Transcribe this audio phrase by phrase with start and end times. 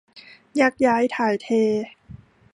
[0.59, 1.47] ยักย้ายถ่ายเท